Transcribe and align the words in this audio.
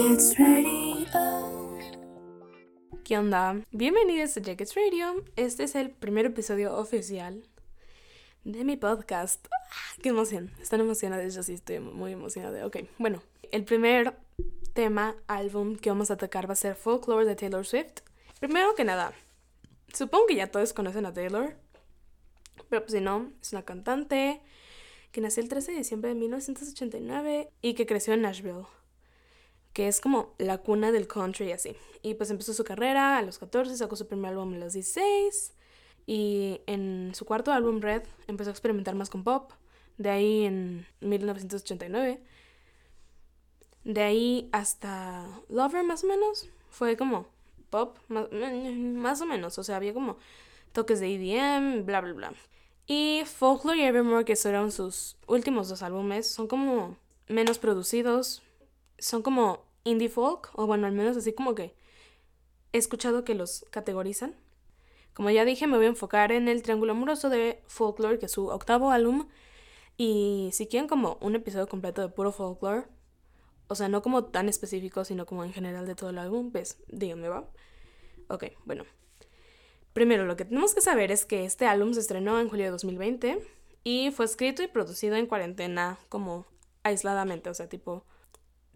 Jackets 0.00 0.38
Radio. 0.38 1.78
¿Qué 3.04 3.18
onda? 3.18 3.60
Bienvenidos 3.70 4.34
a 4.34 4.40
Jackets 4.40 4.74
Radio. 4.74 5.22
Este 5.36 5.64
es 5.64 5.74
el 5.74 5.90
primer 5.90 6.24
episodio 6.24 6.74
oficial 6.74 7.42
de 8.44 8.64
mi 8.64 8.78
podcast. 8.78 9.46
¡Ah! 9.52 10.00
¡Qué 10.02 10.08
emoción! 10.08 10.50
¿Están 10.58 10.80
emocionados? 10.80 11.34
Yo 11.34 11.42
sí 11.42 11.52
estoy 11.52 11.80
muy 11.80 12.12
emocionada. 12.12 12.64
Ok, 12.66 12.78
bueno, 12.96 13.22
el 13.52 13.64
primer 13.64 14.16
tema, 14.72 15.16
álbum 15.26 15.76
que 15.76 15.90
vamos 15.90 16.10
a 16.10 16.16
tocar 16.16 16.48
va 16.48 16.54
a 16.54 16.56
ser 16.56 16.76
Folklore 16.76 17.26
de 17.26 17.36
Taylor 17.36 17.66
Swift. 17.66 18.00
Primero 18.38 18.74
que 18.74 18.84
nada, 18.84 19.12
supongo 19.92 20.28
que 20.28 20.36
ya 20.36 20.50
todos 20.50 20.72
conocen 20.72 21.04
a 21.04 21.12
Taylor, 21.12 21.56
pero 22.70 22.80
pues 22.82 22.92
si 22.92 23.02
no, 23.02 23.32
es 23.42 23.52
una 23.52 23.66
cantante 23.66 24.40
que 25.12 25.20
nació 25.20 25.42
el 25.42 25.50
13 25.50 25.72
de 25.72 25.78
diciembre 25.78 26.08
de 26.08 26.14
1989 26.14 27.50
y 27.60 27.74
que 27.74 27.84
creció 27.84 28.14
en 28.14 28.22
Nashville, 28.22 28.64
que 29.72 29.88
es 29.88 30.00
como 30.00 30.34
la 30.38 30.58
cuna 30.58 30.92
del 30.92 31.06
country 31.06 31.52
así. 31.52 31.76
Y 32.02 32.14
pues 32.14 32.30
empezó 32.30 32.52
su 32.52 32.64
carrera 32.64 33.18
a 33.18 33.22
los 33.22 33.38
14, 33.38 33.76
sacó 33.76 33.96
su 33.96 34.06
primer 34.06 34.32
álbum 34.32 34.54
a 34.54 34.58
los 34.58 34.72
16 34.72 35.52
y 36.06 36.60
en 36.66 37.12
su 37.14 37.24
cuarto 37.24 37.52
álbum 37.52 37.80
Red 37.80 38.02
empezó 38.26 38.50
a 38.50 38.52
experimentar 38.52 38.94
más 38.94 39.10
con 39.10 39.22
pop, 39.22 39.52
de 39.98 40.10
ahí 40.10 40.44
en 40.44 40.86
1989. 41.00 42.20
De 43.84 44.02
ahí 44.02 44.48
hasta 44.52 45.26
Lover 45.48 45.84
más 45.84 46.04
o 46.04 46.06
menos, 46.06 46.48
fue 46.68 46.96
como 46.96 47.28
pop, 47.70 47.98
más, 48.08 48.26
más 48.32 49.20
o 49.20 49.26
menos, 49.26 49.58
o 49.58 49.62
sea, 49.62 49.76
había 49.76 49.94
como 49.94 50.16
toques 50.72 51.00
de 51.00 51.14
EDM, 51.14 51.84
bla, 51.84 52.00
bla, 52.00 52.12
bla. 52.12 52.32
Y 52.86 53.22
Folklore 53.24 53.78
y 53.78 53.82
Evermore, 53.82 54.24
que 54.24 54.36
fueron 54.36 54.72
sus 54.72 55.16
últimos 55.26 55.68
dos 55.68 55.82
álbumes, 55.82 56.26
son 56.26 56.48
como 56.48 56.96
menos 57.28 57.58
producidos, 57.58 58.42
son 59.00 59.22
como 59.22 59.64
indie 59.84 60.08
folk, 60.08 60.50
o 60.54 60.66
bueno, 60.66 60.86
al 60.86 60.92
menos 60.92 61.16
así 61.16 61.32
como 61.32 61.54
que 61.54 61.74
he 62.72 62.78
escuchado 62.78 63.24
que 63.24 63.34
los 63.34 63.64
categorizan. 63.70 64.36
Como 65.14 65.30
ya 65.30 65.44
dije, 65.44 65.66
me 65.66 65.76
voy 65.76 65.86
a 65.86 65.90
enfocar 65.90 66.32
en 66.32 66.48
el 66.48 66.62
Triángulo 66.62 66.92
Amoroso 66.92 67.28
de 67.28 67.62
Folklore, 67.66 68.18
que 68.18 68.26
es 68.26 68.32
su 68.32 68.46
octavo 68.46 68.90
álbum. 68.90 69.28
Y 69.96 70.50
si 70.52 70.66
quieren 70.66 70.88
como 70.88 71.18
un 71.20 71.34
episodio 71.34 71.68
completo 71.68 72.00
de 72.00 72.08
puro 72.08 72.32
folklore, 72.32 72.84
o 73.68 73.74
sea, 73.74 73.88
no 73.88 74.02
como 74.02 74.24
tan 74.24 74.48
específico, 74.48 75.04
sino 75.04 75.26
como 75.26 75.44
en 75.44 75.52
general 75.52 75.86
de 75.86 75.94
todo 75.94 76.10
el 76.10 76.18
álbum, 76.18 76.50
pues 76.52 76.78
díganme, 76.88 77.28
¿va? 77.28 77.48
Ok, 78.28 78.44
bueno. 78.64 78.84
Primero, 79.92 80.24
lo 80.24 80.36
que 80.36 80.44
tenemos 80.44 80.74
que 80.74 80.80
saber 80.80 81.10
es 81.10 81.26
que 81.26 81.44
este 81.44 81.66
álbum 81.66 81.92
se 81.92 82.00
estrenó 82.00 82.40
en 82.40 82.48
julio 82.48 82.66
de 82.66 82.70
2020 82.70 83.46
y 83.82 84.10
fue 84.12 84.24
escrito 84.24 84.62
y 84.62 84.68
producido 84.68 85.16
en 85.16 85.26
cuarentena 85.26 85.98
como 86.08 86.46
aisladamente, 86.82 87.50
o 87.50 87.54
sea, 87.54 87.68
tipo 87.68 88.04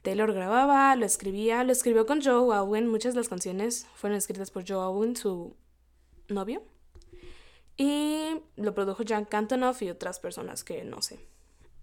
Taylor 0.04 0.34
grababa, 0.34 0.94
lo 0.96 1.06
escribía, 1.06 1.64
lo 1.64 1.72
escribió 1.72 2.04
con 2.04 2.22
Joe 2.22 2.58
Owen, 2.58 2.88
muchas 2.88 3.14
de 3.14 3.20
las 3.20 3.30
canciones 3.30 3.86
fueron 3.94 4.18
escritas 4.18 4.50
por 4.50 4.68
Joe 4.68 4.76
Owen, 4.76 5.16
su 5.16 5.56
novio, 6.28 6.62
y 7.78 8.42
lo 8.56 8.74
produjo 8.74 9.02
Jan 9.08 9.24
Cantonoff 9.24 9.80
y 9.80 9.88
otras 9.88 10.20
personas 10.20 10.62
que 10.62 10.84
no 10.84 11.00
sé. 11.00 11.20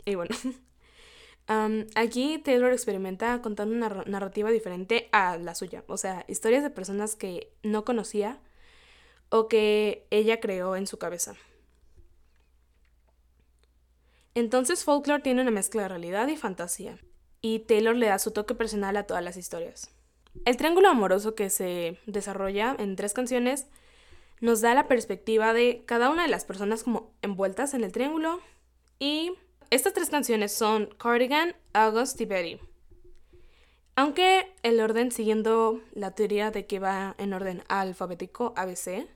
Y 0.05 0.13
bueno, 0.13 0.35
um, 1.49 1.87
aquí 1.95 2.37
Taylor 2.37 2.71
experimenta 2.71 3.41
contando 3.41 3.73
una 3.75 3.89
narrativa 4.05 4.51
diferente 4.51 5.09
a 5.11 5.37
la 5.37 5.55
suya, 5.55 5.83
o 5.87 5.97
sea, 5.97 6.23
historias 6.27 6.61
de 6.61 6.69
personas 6.69 7.15
que 7.15 7.51
no 7.63 7.85
conocía 7.85 8.39
o 9.29 9.47
que 9.47 10.05
ella 10.11 10.39
creó 10.39 10.75
en 10.75 10.85
su 10.85 10.99
cabeza. 10.99 11.33
Entonces 14.35 14.83
Folklore 14.83 15.23
tiene 15.23 15.41
una 15.41 15.49
mezcla 15.49 15.81
de 15.81 15.87
realidad 15.87 16.27
y 16.27 16.37
fantasía, 16.37 16.99
y 17.41 17.59
Taylor 17.59 17.95
le 17.95 18.07
da 18.07 18.19
su 18.19 18.31
toque 18.31 18.55
personal 18.55 18.95
a 18.97 19.03
todas 19.03 19.23
las 19.23 19.37
historias. 19.37 19.89
El 20.45 20.57
triángulo 20.57 20.89
amoroso 20.89 21.35
que 21.35 21.49
se 21.49 21.97
desarrolla 22.05 22.75
en 22.79 22.95
tres 22.95 23.13
canciones 23.13 23.67
nos 24.39 24.61
da 24.61 24.73
la 24.73 24.87
perspectiva 24.87 25.53
de 25.53 25.83
cada 25.85 26.09
una 26.09 26.23
de 26.23 26.29
las 26.29 26.45
personas 26.45 26.83
como 26.83 27.13
envueltas 27.21 27.73
en 27.73 27.83
el 27.83 27.91
triángulo, 27.91 28.39
y 28.99 29.33
estas 29.69 29.93
tres 29.93 30.09
canciones 30.09 30.51
son 30.51 30.87
Cardigan, 30.97 31.55
August 31.73 32.19
y 32.21 32.25
Betty. 32.25 32.59
Aunque 33.95 34.53
el 34.63 34.79
orden 34.79 35.11
siguiendo 35.11 35.81
la 35.93 36.11
teoría 36.11 36.49
de 36.49 36.65
que 36.65 36.79
va 36.79 37.15
en 37.17 37.33
orden 37.33 37.63
alfabético 37.67 38.53
ABC, 38.55 39.07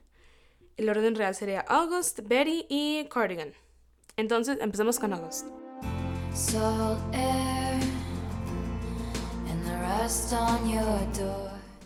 el 0.76 0.88
orden 0.88 1.14
real 1.14 1.34
sería 1.34 1.60
August, 1.60 2.20
Betty 2.24 2.66
y 2.68 3.06
Cardigan. 3.10 3.52
Entonces 4.16 4.58
empezamos 4.60 4.98
con 4.98 5.12
August. 5.12 5.46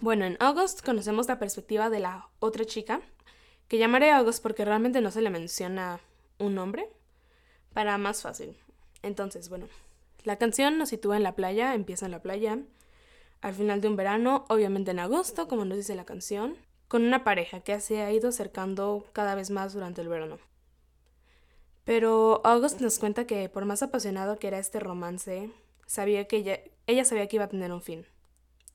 Bueno, 0.00 0.24
en 0.24 0.36
August 0.40 0.84
conocemos 0.84 1.28
la 1.28 1.38
perspectiva 1.38 1.90
de 1.90 2.00
la 2.00 2.28
otra 2.38 2.64
chica, 2.64 3.00
que 3.68 3.78
llamaré 3.78 4.10
August 4.10 4.42
porque 4.42 4.64
realmente 4.64 5.00
no 5.00 5.10
se 5.10 5.22
le 5.22 5.30
menciona 5.30 6.00
un 6.38 6.54
nombre, 6.54 6.88
para 7.72 7.98
más 7.98 8.22
fácil. 8.22 8.56
Entonces, 9.02 9.48
bueno, 9.48 9.68
la 10.24 10.36
canción 10.36 10.76
nos 10.76 10.88
sitúa 10.88 11.16
en 11.16 11.22
la 11.22 11.34
playa, 11.34 11.74
empieza 11.74 12.06
en 12.06 12.12
la 12.12 12.20
playa, 12.20 12.58
al 13.40 13.54
final 13.54 13.80
de 13.80 13.88
un 13.88 13.96
verano, 13.96 14.44
obviamente 14.48 14.90
en 14.90 14.98
agosto, 14.98 15.48
como 15.48 15.64
nos 15.64 15.78
dice 15.78 15.94
la 15.94 16.04
canción, 16.04 16.56
con 16.88 17.04
una 17.04 17.24
pareja 17.24 17.60
que 17.60 17.80
se 17.80 18.02
ha 18.02 18.12
ido 18.12 18.30
acercando 18.30 19.06
cada 19.12 19.34
vez 19.34 19.50
más 19.50 19.72
durante 19.72 20.00
el 20.00 20.08
verano. 20.08 20.38
Pero 21.84 22.40
August 22.44 22.80
nos 22.80 22.98
cuenta 22.98 23.26
que 23.26 23.48
por 23.48 23.64
más 23.64 23.82
apasionado 23.82 24.38
que 24.38 24.48
era 24.48 24.58
este 24.58 24.80
romance, 24.80 25.50
sabía 25.90 26.28
que 26.28 26.36
ella, 26.36 26.60
ella 26.86 27.04
sabía 27.04 27.26
que 27.26 27.34
iba 27.34 27.46
a 27.46 27.48
tener 27.48 27.72
un 27.72 27.82
fin. 27.82 28.06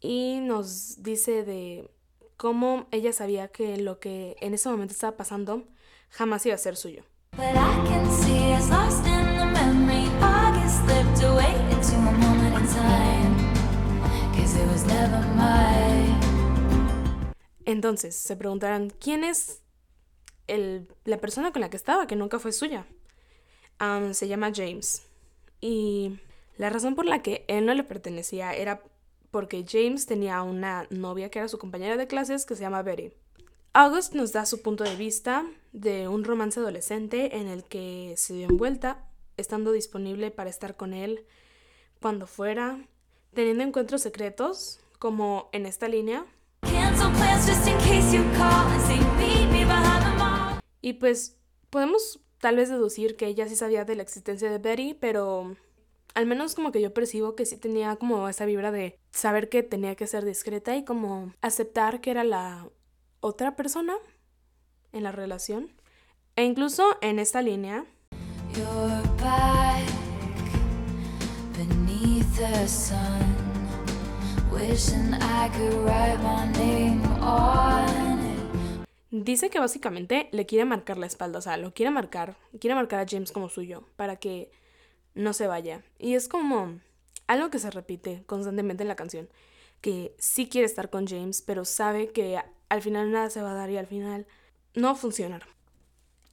Y 0.02 0.40
nos 0.42 1.02
dice 1.02 1.46
de 1.46 1.90
cómo 2.36 2.88
ella 2.92 3.14
sabía 3.14 3.48
que 3.48 3.78
lo 3.78 4.02
que 4.02 4.36
en 4.42 4.54
ese 4.54 4.68
momento 4.68 4.92
estaba 4.92 5.16
pasando 5.16 5.64
jamás 6.10 6.46
iba 6.46 6.56
a 6.56 6.58
ser 6.58 6.76
suyo. 6.76 7.06
Entonces, 17.64 18.16
se 18.18 18.36
preguntarán, 18.36 18.90
¿quién 18.90 19.24
es 19.24 19.62
el, 20.48 20.94
la 21.06 21.22
persona 21.22 21.54
con 21.54 21.62
la 21.62 21.70
que 21.70 21.78
estaba, 21.78 22.08
que 22.08 22.18
nunca 22.18 22.40
fue 22.40 22.52
suya? 22.52 22.86
se 24.12 24.28
llama 24.28 24.52
James. 24.54 25.04
Y 25.62 26.20
la 26.58 26.70
razón 26.70 26.96
por 26.96 27.06
la 27.06 27.22
que 27.22 27.46
él 27.48 27.66
no 27.66 27.74
le 27.74 27.84
pertenecía 27.84 28.54
era 28.54 28.82
porque 29.32 29.66
James 29.68 30.06
tenía 30.06 30.42
una 30.44 30.88
novia 30.90 31.30
que 31.30 31.40
era 31.40 31.48
su 31.48 31.58
compañera 31.58 31.98
de 31.98 32.08
clases 32.08 32.46
que 32.46 32.56
se 32.56 32.62
llama 32.62 32.82
Betty. 32.82 33.12
August 33.74 34.14
nos 34.14 34.32
da 34.32 34.46
su 34.46 34.62
punto 34.62 34.86
de 34.86 34.96
vista 34.96 35.46
de 35.74 36.08
un 36.08 36.24
romance 36.24 36.60
adolescente 36.60 37.38
en 37.38 37.48
el 37.48 37.66
que 37.66 38.14
se 38.16 38.34
dio 38.34 38.48
envuelta, 38.48 39.06
estando 39.36 39.74
disponible 39.74 40.32
para 40.32 40.50
estar 40.50 40.78
con 40.78 40.94
él 40.94 41.26
cuando 42.02 42.28
fuera, 42.28 42.80
teniendo 43.34 43.64
encuentros 43.64 44.02
secretos, 44.02 44.80
como 44.98 45.50
en 45.52 45.66
esta 45.66 45.90
línea, 45.90 46.26
y 50.82 50.94
pues 50.94 51.38
podemos 51.70 52.20
tal 52.40 52.58
vez 52.58 52.70
deducir 52.70 53.16
que 53.16 53.28
ella 53.28 53.48
sí 53.48 53.56
sabía 53.56 53.86
de 53.86 53.96
la 53.96 54.04
existencia 54.04 54.52
de 54.52 54.60
Betty, 54.60 54.94
pero 54.94 55.56
al 56.16 56.26
menos 56.26 56.56
como 56.56 56.72
que 56.72 56.82
yo 56.82 56.94
percibo 56.94 57.36
que 57.36 57.46
sí 57.46 57.58
tenía 57.58 57.98
como 57.98 58.28
esa 58.30 58.46
vibra 58.46 58.72
de 58.72 58.98
saber 59.12 59.50
que 59.50 59.64
tenía 59.64 59.96
que 59.96 60.08
ser 60.08 60.24
discreta 60.24 60.76
y 60.76 60.86
como 60.86 61.34
aceptar 61.42 62.00
que 62.00 62.12
era 62.12 62.24
la 62.24 62.70
otra 63.20 63.58
persona 63.58 63.96
en 64.94 65.04
la 65.04 65.12
relación. 65.12 65.74
E 66.38 66.44
incluso 66.44 66.98
en 67.02 67.20
esta 67.20 67.42
línea. 67.42 67.86
Dice 79.12 79.50
que 79.50 79.60
básicamente 79.60 80.30
le 80.32 80.46
quiere 80.46 80.64
marcar 80.64 80.98
la 80.98 81.08
espalda, 81.08 81.40
o 81.40 81.42
sea, 81.42 81.58
lo 81.58 81.74
quiere 81.74 81.92
marcar, 81.92 82.38
quiere 82.60 82.76
marcar 82.76 83.02
a 83.02 83.06
James 83.10 83.32
como 83.32 83.50
suyo, 83.50 83.88
para 83.96 84.18
que 84.18 84.52
no 85.16 85.34
se 85.34 85.48
vaya. 85.48 85.84
Y 85.98 86.14
es 86.14 86.28
como 86.28 86.80
algo 87.28 87.50
que 87.50 87.60
se 87.60 87.72
repite 87.72 88.24
constantemente 88.28 88.84
en 88.84 88.90
la 88.90 88.96
canción, 88.96 89.30
que 89.82 90.16
sí 90.20 90.48
quiere 90.48 90.66
estar 90.66 90.90
con 90.90 91.08
James, 91.08 91.42
pero 91.42 91.66
sabe 91.66 92.12
que 92.12 92.40
al 92.70 92.82
final 92.82 93.12
nada 93.12 93.30
se 93.30 93.42
va 93.42 93.52
a 93.52 93.56
dar 93.56 93.70
y 93.70 93.78
al 93.78 93.88
final 93.88 94.28
no 94.76 94.96
va. 94.96 95.48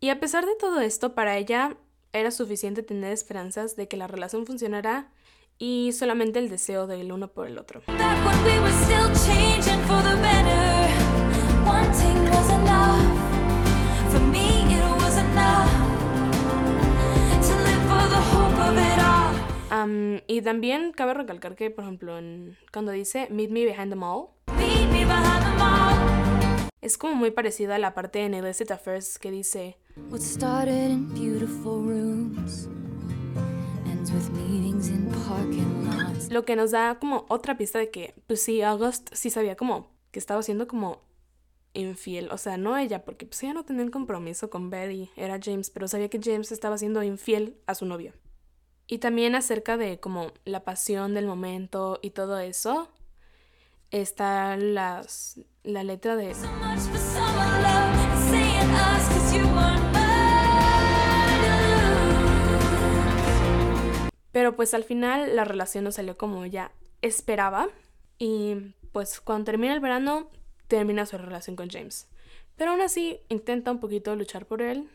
Y 0.00 0.10
a 0.10 0.20
pesar 0.20 0.44
de 0.44 0.56
todo 0.56 0.80
esto, 0.80 1.14
para 1.14 1.36
ella 1.38 1.76
era 2.12 2.30
suficiente 2.30 2.82
tener 2.82 3.12
esperanzas 3.12 3.76
de 3.76 3.88
que 3.88 3.96
la 3.96 4.06
relación 4.06 4.46
funcionara 4.46 5.08
y 5.58 5.92
solamente 5.92 6.38
el 6.40 6.48
deseo 6.48 6.86
del 6.86 7.12
uno 7.12 7.28
por 7.28 7.46
el 7.46 7.58
otro. 7.58 7.82
Y 20.26 20.42
también 20.42 20.92
cabe 20.92 21.14
recalcar 21.14 21.54
que, 21.56 21.70
por 21.70 21.84
ejemplo, 21.84 22.18
en, 22.18 22.56
cuando 22.72 22.92
dice 22.92 23.28
Meet 23.30 23.50
me 23.50 23.64
behind 23.64 23.90
the 23.90 23.96
mall, 23.96 24.28
Meet 24.56 24.88
me 24.90 25.04
behind 25.04 25.42
the 25.42 25.58
mall. 25.58 26.68
es 26.80 26.98
como 26.98 27.14
muy 27.14 27.30
parecida 27.30 27.76
a 27.76 27.78
la 27.78 27.94
parte 27.94 28.24
en 28.24 28.34
Illicit 28.34 28.70
Affairs 28.70 29.18
que 29.18 29.30
dice 29.30 29.76
What 30.10 30.20
started 30.20 30.90
in 30.90 31.08
beautiful 31.14 31.80
rooms 31.82 32.68
ends 33.86 34.10
with 34.10 34.30
meetings 34.30 34.88
in 34.88 35.06
parking 35.26 35.84
lots. 35.84 36.30
Lo 36.30 36.44
que 36.44 36.56
nos 36.56 36.70
da 36.70 36.98
como 36.98 37.24
otra 37.28 37.56
pista 37.56 37.78
de 37.78 37.90
que, 37.90 38.14
pues 38.26 38.42
sí, 38.42 38.62
August 38.62 39.08
sí 39.12 39.30
sabía 39.30 39.56
como 39.56 39.90
que 40.10 40.18
estaba 40.18 40.42
siendo 40.42 40.66
como 40.66 41.00
infiel. 41.74 42.30
O 42.30 42.38
sea, 42.38 42.56
no 42.56 42.76
ella, 42.76 43.04
porque 43.04 43.26
pues 43.26 43.42
ella 43.42 43.54
no 43.54 43.64
tenía 43.64 43.84
un 43.84 43.90
compromiso 43.90 44.50
con 44.50 44.70
Betty, 44.70 45.10
era 45.16 45.38
James, 45.42 45.70
pero 45.70 45.88
sabía 45.88 46.08
que 46.08 46.20
James 46.22 46.52
estaba 46.52 46.78
siendo 46.78 47.02
infiel 47.02 47.56
a 47.66 47.74
su 47.74 47.86
novio. 47.86 48.12
Y 48.86 48.98
también 48.98 49.34
acerca 49.34 49.76
de 49.76 50.00
como 50.00 50.32
la 50.44 50.64
pasión 50.64 51.14
del 51.14 51.26
momento 51.26 51.98
y 52.02 52.10
todo 52.10 52.38
eso, 52.38 52.88
está 53.90 54.56
las, 54.56 55.40
la 55.62 55.84
letra 55.84 56.16
de. 56.16 56.34
Pero 64.32 64.56
pues 64.56 64.72
al 64.72 64.84
final 64.84 65.36
la 65.36 65.44
relación 65.44 65.84
no 65.84 65.92
salió 65.92 66.16
como 66.16 66.44
ella 66.44 66.72
esperaba. 67.02 67.68
Y 68.18 68.74
pues 68.92 69.20
cuando 69.20 69.44
termina 69.44 69.74
el 69.74 69.80
verano, 69.80 70.30
termina 70.68 71.06
su 71.06 71.18
relación 71.18 71.54
con 71.54 71.68
James. 71.68 72.08
Pero 72.56 72.72
aún 72.72 72.80
así 72.80 73.20
intenta 73.28 73.70
un 73.70 73.80
poquito 73.80 74.16
luchar 74.16 74.46
por 74.46 74.62
él. 74.62 74.88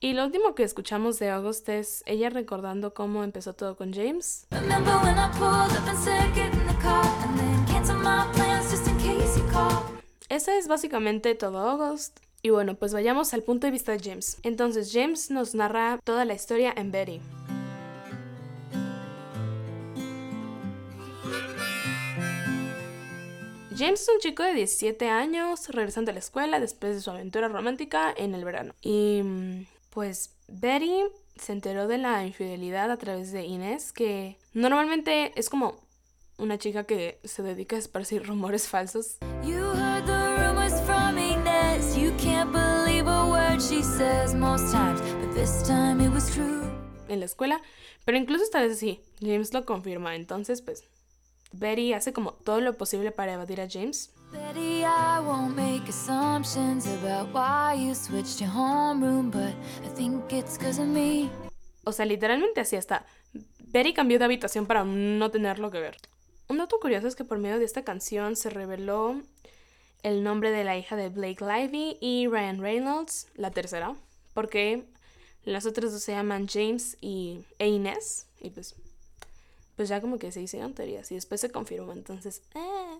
Y 0.00 0.14
lo 0.14 0.24
último 0.24 0.54
que 0.54 0.64
escuchamos 0.64 1.18
de 1.20 1.30
August 1.30 1.68
es 1.68 2.02
ella 2.06 2.28
recordando 2.28 2.92
cómo 2.92 3.22
empezó 3.22 3.54
todo 3.54 3.76
con 3.76 3.92
James. 3.92 4.46
Ese 10.28 10.58
es 10.58 10.66
básicamente 10.66 11.34
todo 11.34 11.58
August. 11.58 12.18
Y 12.42 12.50
bueno, 12.50 12.74
pues 12.74 12.92
vayamos 12.92 13.32
al 13.34 13.42
punto 13.42 13.68
de 13.68 13.70
vista 13.70 13.92
de 13.92 14.00
James. 14.00 14.38
Entonces 14.42 14.90
James 14.92 15.30
nos 15.30 15.54
narra 15.54 16.00
toda 16.02 16.24
la 16.24 16.34
historia 16.34 16.74
en 16.76 16.90
Betty. 16.90 17.20
James 23.76 24.02
es 24.02 24.08
un 24.08 24.18
chico 24.20 24.42
de 24.42 24.54
17 24.54 25.08
años, 25.08 25.68
regresando 25.68 26.10
a 26.10 26.14
la 26.14 26.20
escuela 26.20 26.60
después 26.60 26.94
de 26.94 27.00
su 27.00 27.10
aventura 27.10 27.48
romántica 27.48 28.12
en 28.16 28.34
el 28.34 28.44
verano. 28.44 28.74
Y 28.82 29.22
pues 29.90 30.36
Betty 30.48 31.04
se 31.36 31.52
enteró 31.52 31.88
de 31.88 31.98
la 31.98 32.26
infidelidad 32.26 32.90
a 32.90 32.98
través 32.98 33.32
de 33.32 33.44
Inés, 33.44 33.92
que 33.92 34.36
normalmente 34.52 35.32
es 35.36 35.48
como 35.48 35.80
una 36.38 36.58
chica 36.58 36.84
que 36.84 37.18
se 37.24 37.42
dedica 37.42 37.76
a 37.76 37.78
esparcir 37.78 38.26
rumores 38.26 38.68
falsos 38.68 39.18
You 39.44 39.72
heard 39.74 40.04
the 40.06 40.44
rumors 40.44 40.80
from 40.82 41.18
Inez. 41.18 41.96
You 41.96 42.12
can't 42.16 42.52
believe 42.52 43.08
a 43.08 43.26
word 43.26 43.60
she 43.60 43.82
says 43.82 44.34
most 44.34 44.72
times, 44.72 45.00
but 45.00 45.34
this 45.34 45.62
time 45.62 46.02
it 46.02 46.12
was 46.12 46.30
true. 46.30 46.62
en 47.08 47.20
la 47.20 47.26
escuela, 47.26 47.60
pero 48.04 48.18
incluso 48.18 48.42
esta 48.44 48.60
vez 48.60 48.78
sí, 48.78 49.00
James 49.20 49.52
lo 49.52 49.64
confirma, 49.64 50.16
entonces 50.16 50.62
pues 50.62 50.84
Betty 51.52 51.92
hace 51.92 52.12
como 52.12 52.32
todo 52.32 52.60
lo 52.60 52.76
posible 52.76 53.12
para 53.12 53.34
evadir 53.34 53.60
a 53.60 53.68
James. 53.68 54.10
Betty, 54.32 54.80
I 54.80 55.20
won't 55.24 55.54
make 55.54 55.88
assumptions 55.88 56.86
about 56.86 57.28
why 57.34 57.78
you 57.78 57.94
switched 57.94 58.40
your 58.40 58.50
homeroom, 58.50 59.30
but 59.30 59.54
I 59.84 59.94
think 59.94 60.32
it's 60.32 60.58
'cause 60.58 60.80
of 60.80 60.88
me. 60.88 61.30
O 61.84 61.92
sea, 61.92 62.06
literalmente 62.06 62.60
así 62.60 62.76
está. 62.76 63.06
Betty 63.58 63.92
cambió 63.92 64.18
de 64.18 64.24
habitación 64.24 64.66
para 64.66 64.84
no 64.84 65.30
tenerlo 65.30 65.70
que 65.70 65.80
ver. 65.80 65.96
Un 66.48 66.58
dato 66.58 66.78
curioso 66.80 67.06
es 67.08 67.16
que 67.16 67.24
por 67.24 67.38
medio 67.38 67.58
de 67.58 67.64
esta 67.64 67.84
canción 67.84 68.36
se 68.36 68.50
reveló 68.50 69.20
el 70.02 70.22
nombre 70.24 70.50
de 70.50 70.64
la 70.64 70.76
hija 70.76 70.96
de 70.96 71.08
Blake 71.08 71.44
Lively 71.44 71.96
y 72.00 72.26
Ryan 72.26 72.60
Reynolds, 72.60 73.28
la 73.34 73.50
tercera, 73.50 73.94
porque 74.34 74.84
las 75.44 75.66
otras 75.66 75.92
dos 75.92 76.02
se 76.02 76.12
llaman 76.12 76.48
James 76.48 76.96
y 77.00 77.44
e 77.58 77.68
Inés, 77.68 78.26
y 78.40 78.50
pues, 78.50 78.74
pues 79.76 79.88
ya 79.88 80.00
como 80.00 80.18
que 80.18 80.32
se 80.32 80.42
hicieron 80.42 80.74
teorías 80.74 81.10
y 81.12 81.14
después 81.14 81.40
se 81.40 81.50
confirmó, 81.50 81.92
entonces, 81.92 82.42
eh. 82.54 82.98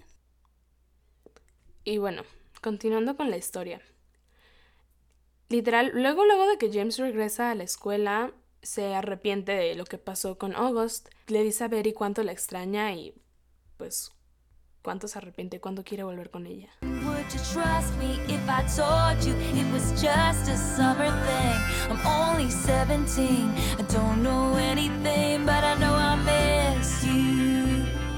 Y 1.85 1.99
bueno, 1.99 2.23
continuando 2.61 3.17
con 3.17 3.31
la 3.31 3.37
historia. 3.37 3.83
Literal, 5.49 5.91
luego, 5.95 6.25
luego 6.25 6.47
de 6.47 6.57
que 6.57 6.73
James 6.73 6.99
regresa 6.99 7.51
a 7.51 7.55
la 7.55 7.65
escuela, 7.65 8.33
se 8.63 8.95
arrepiente 8.95 9.53
de 9.53 9.75
lo 9.75 9.85
que 9.85 9.99
pasó 9.99 10.39
con 10.39 10.55
August, 10.55 11.09
le 11.27 11.43
dice 11.43 11.65
a 11.65 11.69
Betty 11.69 11.93
cuánto 11.93 12.23
la 12.23 12.33
extraña 12.33 12.95
y 12.95 13.15
pues 13.77 14.13
cuánto 14.83 15.09
se 15.09 15.19
arrepiente, 15.19 15.61
cuánto 15.61 15.85
quiere 15.85 16.05
volver 16.05 16.31
con 16.31 16.47
ella. 16.47 16.71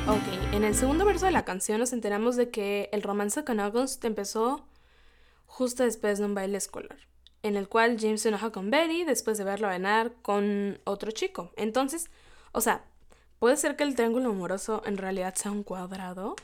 Ok, 0.06 0.52
en 0.52 0.64
el 0.64 0.74
segundo 0.74 1.06
verso 1.06 1.24
de 1.24 1.32
la 1.32 1.46
canción 1.46 1.80
nos 1.80 1.94
enteramos 1.94 2.36
de 2.36 2.50
que 2.50 2.90
el 2.92 3.00
romance 3.00 3.42
con 3.42 3.58
August 3.58 4.04
empezó 4.04 4.66
justo 5.46 5.82
después 5.82 6.18
de 6.18 6.26
un 6.26 6.34
baile 6.34 6.58
escolar, 6.58 6.98
en 7.42 7.56
el 7.56 7.70
cual 7.70 7.96
James 7.98 8.20
se 8.20 8.28
enoja 8.28 8.52
con 8.52 8.70
Betty 8.70 9.04
después 9.04 9.38
de 9.38 9.44
verlo 9.44 9.68
bailar 9.68 10.12
con 10.20 10.78
otro 10.84 11.10
chico. 11.10 11.52
Entonces, 11.56 12.10
o 12.52 12.60
sea, 12.60 12.84
puede 13.38 13.56
ser 13.56 13.76
que 13.76 13.84
el 13.84 13.94
triángulo 13.94 14.28
amoroso 14.28 14.82
en 14.84 14.98
realidad 14.98 15.36
sea 15.36 15.52
un 15.52 15.62
cuadrado, 15.62 16.36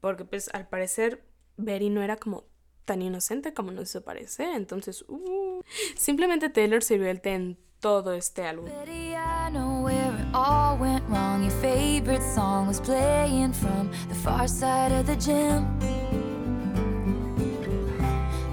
porque 0.00 0.24
pues 0.24 0.50
al 0.54 0.68
parecer 0.68 1.24
Betty 1.56 1.90
no 1.90 2.00
era 2.00 2.16
como 2.16 2.44
tan 2.84 3.02
inocente 3.02 3.54
como 3.54 3.72
nos 3.72 3.92
parece, 4.04 4.54
entonces, 4.54 5.04
uh, 5.08 5.62
simplemente 5.96 6.48
Taylor 6.48 6.84
sirvió 6.84 7.10
el 7.10 7.20
té 7.20 7.34
en 7.34 7.58
todo 7.80 8.12
este 8.12 8.46
álbum. 8.46 8.68
Song 12.34 12.68
was 12.68 12.80
playing 12.80 13.52
from 13.52 13.90
the 14.08 14.14
far 14.14 14.46
side 14.46 14.92
of 14.92 15.06
the 15.06 15.16
gym. 15.16 15.66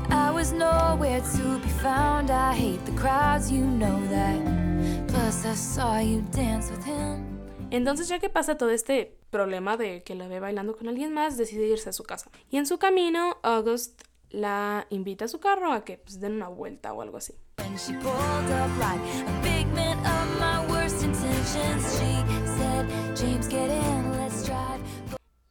I 0.10 0.32
was 0.32 0.52
nowhere 0.52 1.22
to 1.22 1.60
be 1.60 1.70
found. 1.82 2.32
I 2.32 2.54
hate 2.56 2.84
the 2.86 2.94
crowds, 2.94 3.52
you 3.52 3.64
know 3.66 4.00
that. 4.10 5.08
Plus, 5.08 5.46
I 5.46 5.54
saw 5.54 6.00
you 6.00 6.24
dance 6.32 6.72
with 6.72 6.84
him. 6.86 7.24
Entonces, 7.70 8.08
ya 8.08 8.18
que 8.18 8.30
pasa 8.30 8.58
todo 8.58 8.72
este 8.72 9.18
problema 9.30 9.78
de 9.78 10.02
que 10.04 10.16
la 10.16 10.28
ve 10.28 10.40
bailando 10.40 10.76
con 10.76 10.88
alguien 10.88 11.14
más, 11.14 11.38
decide 11.38 11.68
irse 11.68 11.90
a 11.90 11.94
su 11.94 12.04
casa. 12.04 12.32
Y 12.50 12.58
en 12.58 12.66
su 12.66 12.80
camino, 12.80 13.38
August 13.44 14.02
la 14.32 14.88
invita 14.90 15.26
a 15.26 15.28
su 15.28 15.40
carro 15.40 15.72
a 15.72 15.84
que 15.84 15.98
pues, 15.98 16.20
den 16.20 16.34
una 16.34 16.48
vuelta 16.48 16.94
o 16.94 17.02
algo 17.02 17.18
así. 17.18 17.34
When 17.60 17.76
she 17.78 17.94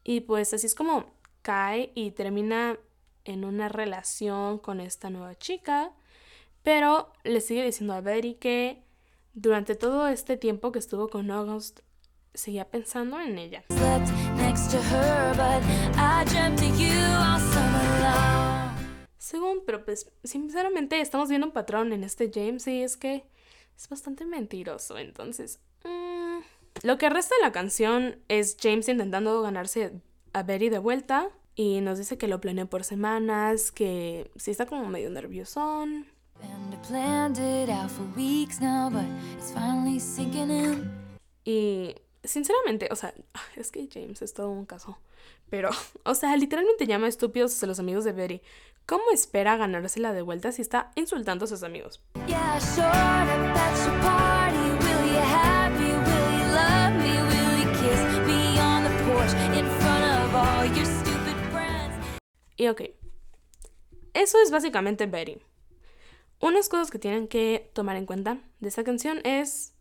Y 0.05 0.21
pues 0.21 0.55
así 0.55 0.67
es 0.67 0.75
como 0.75 1.07
cae 1.43 1.91
y 1.95 2.13
termina 2.13 2.79
en 3.25 3.45
una 3.45 3.69
relación 3.69 4.59
con 4.59 4.81
esta 4.81 5.11
nueva 5.11 5.35
chica, 5.35 5.93
pero 6.63 7.13
le 7.25 7.41
sigue 7.41 7.65
diciendo 7.65 7.95
a 7.95 8.01
Betty 8.01 8.35
que 8.35 8.83
durante 9.35 9.75
todo 9.75 10.09
este 10.09 10.37
tiempo 10.37 10.73
que 10.73 10.79
estuvo 10.79 11.09
con 11.09 11.31
August, 11.31 11.81
seguía 12.35 12.71
pensando 12.71 13.21
en 13.21 13.39
ella. 13.39 13.65
Según, 19.19 19.63
pero 19.67 19.85
pues 19.85 20.11
sinceramente 20.23 21.01
estamos 21.01 21.29
viendo 21.29 21.49
un 21.49 21.53
patrón 21.53 21.93
en 21.93 22.05
este 22.05 22.31
James 22.33 22.67
y 22.69 22.83
es 22.83 22.97
que 22.97 23.25
es 23.77 23.89
bastante 23.89 24.25
mentiroso, 24.25 24.97
entonces... 24.99 25.61
mm, 25.85 26.16
Lo 26.83 26.99
que 26.99 27.09
resta 27.09 27.35
de 27.37 27.43
la 27.43 27.53
canción 27.53 28.19
es 28.29 28.57
James 28.61 28.89
intentando 28.89 29.43
ganarse 29.43 29.93
a 30.33 30.43
Betty 30.43 30.69
de 30.69 30.79
vuelta 30.79 31.31
y 31.55 31.81
nos 31.81 31.99
dice 31.99 32.19
que 32.19 32.29
lo 32.29 32.41
planeó 32.41 32.67
por 32.67 32.85
semanas, 32.85 33.73
que 33.73 34.31
sí 34.37 34.51
está 34.51 34.67
como 34.67 34.87
medio 34.89 35.11
nerviosón. 35.11 36.07
Y 41.45 41.95
sinceramente, 42.25 42.89
o 42.91 42.97
sea, 42.97 43.15
es 43.57 43.71
que 43.71 43.89
James 43.93 44.21
es 44.21 44.35
todo 44.35 44.51
un 44.51 44.67
caso. 44.67 44.99
Pero, 45.49 45.71
o 46.05 46.15
sea, 46.15 46.37
literalmente 46.37 46.87
llama 46.87 47.09
estúpidos 47.09 47.63
a 47.63 47.67
los 47.67 47.79
amigos 47.79 48.05
de 48.05 48.13
Betty. 48.13 48.43
¿Cómo 48.85 49.11
espera 49.13 49.57
ganársela 49.57 50.13
de 50.13 50.23
vuelta 50.23 50.53
si 50.53 50.63
está 50.63 50.93
insultando 50.95 51.47
a 51.47 51.49
sus 51.49 51.63
amigos? 51.65 52.01
Yeah, 52.29 52.61
showed 52.61 54.36
Y 62.57 62.69
ok, 62.69 62.83
eso 64.15 64.39
es 64.43 64.51
básicamente 64.51 65.07
Betty. 65.07 65.39
Unas 66.41 66.69
cosas 66.69 66.91
que 66.91 66.99
tienen 66.99 67.29
que 67.29 67.71
tomar 67.73 67.97
en 67.97 68.07
cuenta 68.07 68.39
de 68.61 68.69
esta 68.69 68.85
canción 68.85 69.21
es 69.25 69.75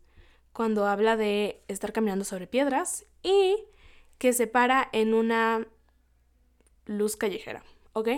cuando 0.53 0.88
habla 0.88 1.17
de 1.17 1.63
estar 1.67 1.91
caminando 1.91 2.24
sobre 2.24 2.48
piedras 2.48 3.05
y 3.24 3.58
que 4.17 4.34
se 4.34 4.48
para 4.48 4.89
en 4.94 5.13
una 5.13 5.67
luz 6.86 7.17
callejera, 7.17 7.63
¿ok? 7.94 8.10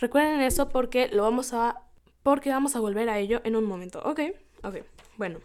Recuerden 0.00 0.40
eso 0.40 0.68
porque 0.68 1.08
lo 1.08 1.22
vamos 1.22 1.52
a 1.52 1.82
porque 2.22 2.48
vamos 2.50 2.74
a 2.74 2.80
volver 2.80 3.10
a 3.10 3.18
ello 3.18 3.42
en 3.44 3.54
un 3.54 3.64
momento, 3.64 4.00
¿ok? 4.02 4.20
Ok, 4.62 4.76
bueno. 5.18 5.40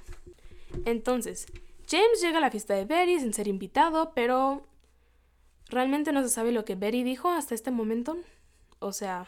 Entonces, 0.85 1.45
James 1.89 2.21
llega 2.21 2.37
a 2.37 2.41
la 2.41 2.51
fiesta 2.51 2.73
de 2.73 2.85
Betty 2.85 3.19
sin 3.19 3.33
ser 3.33 3.49
invitado, 3.49 4.13
pero 4.15 4.65
realmente 5.67 6.13
no 6.13 6.23
se 6.23 6.29
sabe 6.29 6.53
lo 6.53 6.63
que 6.63 6.75
Betty 6.75 7.03
dijo 7.03 7.29
hasta 7.29 7.53
este 7.53 7.69
momento. 7.69 8.17
O 8.79 8.93
sea, 8.93 9.27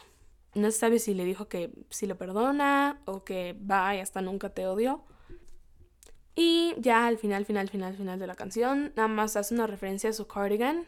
no 0.53 0.71
se 0.71 0.79
sabe 0.79 0.99
si 0.99 1.13
le 1.13 1.25
dijo 1.25 1.47
que 1.47 1.71
si 1.89 2.07
lo 2.07 2.17
perdona 2.17 3.01
o 3.05 3.23
que 3.23 3.53
va 3.69 3.95
y 3.95 3.99
hasta 3.99 4.21
nunca 4.21 4.49
te 4.49 4.65
odio. 4.65 5.03
Y 6.35 6.73
ya 6.77 7.07
al 7.07 7.17
final, 7.17 7.45
final, 7.45 7.69
final, 7.69 7.95
final 7.95 8.17
de 8.17 8.27
la 8.27 8.35
canción, 8.35 8.93
nada 8.95 9.09
más 9.09 9.35
hace 9.35 9.53
una 9.53 9.67
referencia 9.67 10.09
a 10.09 10.13
su 10.13 10.27
cardigan. 10.27 10.85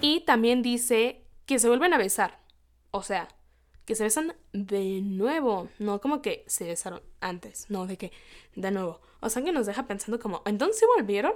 Y 0.00 0.20
también 0.20 0.62
dice 0.62 1.26
que 1.44 1.58
se 1.58 1.68
vuelven 1.68 1.92
a 1.92 1.98
besar. 1.98 2.40
O 2.90 3.02
sea, 3.02 3.28
que 3.88 3.94
se 3.94 4.04
besan 4.04 4.34
de 4.52 5.00
nuevo. 5.00 5.70
No 5.78 5.98
como 6.02 6.20
que 6.20 6.44
se 6.46 6.66
besaron 6.66 7.00
antes. 7.20 7.70
No, 7.70 7.86
de 7.86 7.96
que 7.96 8.12
de 8.54 8.70
nuevo. 8.70 9.00
O 9.20 9.30
sea 9.30 9.42
que 9.42 9.50
nos 9.50 9.64
deja 9.64 9.86
pensando 9.86 10.20
como, 10.20 10.42
¿entonces 10.44 10.86
volvieron? 10.94 11.32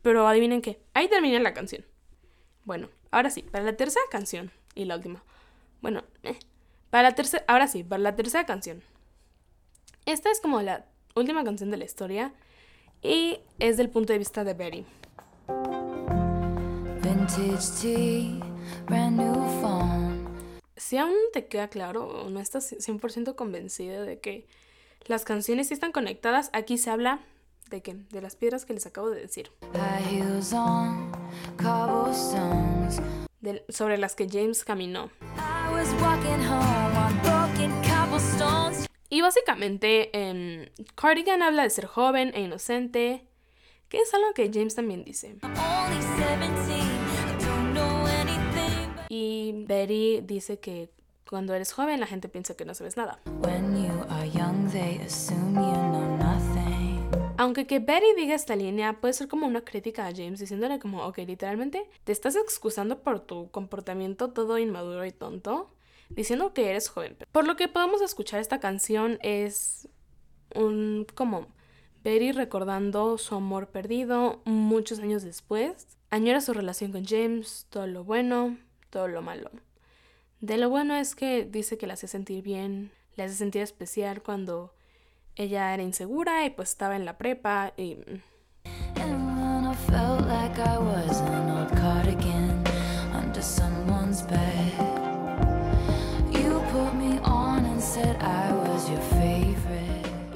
Pero 0.00 0.26
adivinen 0.26 0.62
qué. 0.62 0.80
Ahí 0.94 1.08
termina 1.08 1.38
la 1.40 1.52
canción. 1.52 1.84
Bueno, 2.64 2.88
ahora 3.10 3.28
sí, 3.28 3.42
para 3.42 3.64
la 3.64 3.76
tercera 3.76 4.02
canción. 4.10 4.50
Y 4.74 4.86
la 4.86 4.96
última. 4.96 5.22
Bueno, 5.82 6.04
eh, 6.22 6.38
para 6.88 7.10
la 7.10 7.14
tercera. 7.14 7.44
Ahora 7.48 7.68
sí, 7.68 7.84
para 7.84 8.02
la 8.02 8.16
tercera 8.16 8.46
canción. 8.46 8.82
Esta 10.06 10.30
es 10.30 10.40
como 10.40 10.62
la 10.62 10.86
última 11.14 11.44
canción 11.44 11.70
de 11.70 11.76
la 11.76 11.84
historia. 11.84 12.32
Y 13.02 13.40
es 13.58 13.76
del 13.76 13.90
punto 13.90 14.14
de 14.14 14.18
vista 14.20 14.42
de 14.42 14.54
Betty. 14.54 14.86
Si 20.84 20.98
aún 20.98 21.16
te 21.32 21.46
queda 21.46 21.68
claro 21.68 22.06
o 22.06 22.28
no 22.28 22.40
estás 22.40 22.70
100% 22.70 23.34
convencida 23.36 24.02
de 24.02 24.20
que 24.20 24.46
las 25.06 25.24
canciones 25.24 25.68
sí 25.68 25.72
están 25.72 25.92
conectadas, 25.92 26.50
aquí 26.52 26.76
se 26.76 26.90
habla 26.90 27.20
de 27.70 27.80
qué? 27.80 27.94
De 28.10 28.20
las 28.20 28.36
piedras 28.36 28.66
que 28.66 28.74
les 28.74 28.84
acabo 28.84 29.08
de 29.08 29.22
decir. 29.22 29.50
sobre 33.70 33.96
las 33.96 34.14
que 34.14 34.28
James 34.28 34.62
caminó. 34.62 35.10
Y 39.08 39.22
básicamente 39.22 40.10
en 40.12 40.70
Cardigan 40.96 41.40
habla 41.40 41.62
de 41.62 41.70
ser 41.70 41.86
joven 41.86 42.30
e 42.34 42.42
inocente, 42.42 43.24
que 43.88 44.00
es 44.00 44.12
algo 44.12 44.34
que 44.34 44.50
James 44.52 44.74
también 44.74 45.02
dice. 45.02 45.38
Y 49.16 49.52
Betty 49.68 50.22
dice 50.22 50.58
que 50.58 50.90
cuando 51.30 51.54
eres 51.54 51.72
joven 51.72 52.00
la 52.00 52.08
gente 52.08 52.28
piensa 52.28 52.56
que 52.56 52.64
no 52.64 52.74
sabes 52.74 52.96
nada. 52.96 53.20
Aunque 57.36 57.68
que 57.68 57.78
Betty 57.78 58.06
diga 58.16 58.34
esta 58.34 58.56
línea 58.56 58.94
puede 59.00 59.14
ser 59.14 59.28
como 59.28 59.46
una 59.46 59.60
crítica 59.60 60.08
a 60.08 60.10
James 60.12 60.40
diciéndole 60.40 60.80
como, 60.80 61.06
ok, 61.06 61.18
literalmente 61.18 61.88
te 62.02 62.10
estás 62.10 62.34
excusando 62.34 63.02
por 63.02 63.20
tu 63.20 63.52
comportamiento 63.52 64.30
todo 64.30 64.58
inmaduro 64.58 65.04
y 65.04 65.12
tonto, 65.12 65.70
diciendo 66.08 66.52
que 66.52 66.70
eres 66.70 66.88
joven. 66.88 67.16
Por 67.30 67.46
lo 67.46 67.54
que 67.54 67.68
podemos 67.68 68.02
escuchar 68.02 68.40
esta 68.40 68.58
canción 68.58 69.20
es 69.22 69.86
un 70.56 71.06
como 71.14 71.46
Betty 72.02 72.32
recordando 72.32 73.16
su 73.18 73.36
amor 73.36 73.68
perdido 73.68 74.42
muchos 74.44 74.98
años 74.98 75.22
después, 75.22 75.86
añora 76.10 76.40
su 76.40 76.52
relación 76.52 76.90
con 76.90 77.04
James, 77.06 77.68
todo 77.70 77.86
lo 77.86 78.02
bueno, 78.02 78.56
todo 78.94 79.08
lo 79.08 79.22
malo. 79.22 79.50
De 80.40 80.56
lo 80.56 80.70
bueno 80.70 80.94
es 80.94 81.16
que 81.16 81.44
dice 81.44 81.76
que 81.76 81.88
la 81.88 81.94
hace 81.94 82.06
sentir 82.06 82.44
bien, 82.44 82.92
le 83.16 83.24
hace 83.24 83.34
sentir 83.34 83.60
especial 83.60 84.22
cuando 84.22 84.72
ella 85.34 85.74
era 85.74 85.82
insegura 85.82 86.46
y 86.46 86.50
pues 86.50 86.70
estaba 86.70 86.94
en 86.94 87.04
la 87.04 87.18
prepa 87.18 87.72
y... 87.76 87.98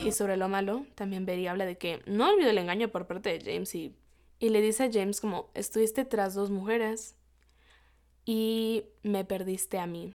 Y 0.05 0.11
sobre 0.11 0.37
lo 0.37 0.49
malo, 0.49 0.85
también 0.97 1.27
Betty 1.27 1.47
habla 1.47 1.65
de 1.65 1.79
que 1.79 2.03
no 2.07 2.29
olvidó 2.29 2.51
el 2.51 2.59
engaño 2.59 2.89
por 2.89 3.07
parte 3.07 3.39
de 3.39 3.53
James 3.53 3.73
y, 3.77 3.95
y 4.41 4.49
le 4.49 4.61
dice 4.61 4.85
a 4.85 4.91
James 4.93 5.21
como 5.21 5.49
estuviste 5.55 6.05
tras 6.05 6.35
dos 6.35 6.51
mujeres 6.51 7.15
y 8.29 8.85
me 9.03 9.25
perdiste 9.25 9.79
a 9.79 9.87
mí. 9.87 10.13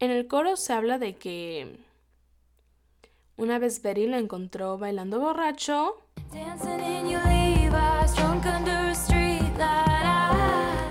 En 0.00 0.10
el 0.10 0.26
coro 0.26 0.56
se 0.56 0.72
habla 0.72 0.98
de 0.98 1.14
que 1.14 1.78
una 3.36 3.60
vez 3.60 3.82
Betty 3.82 4.08
lo 4.08 4.16
encontró 4.16 4.78
bailando 4.78 5.20
borracho. 5.20 6.02